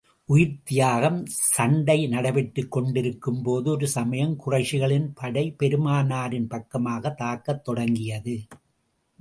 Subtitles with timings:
[0.25, 1.25] உயிர்த் தியாகம்
[1.25, 8.39] சண்டை நடைபெற்றுக் கொண்டிருக்கும் போது, ஒரு சமயம் குறைஷிகளின் படை, பெருமானாரின் பக்கமாகத் தாக்கத் தொடங்கியது.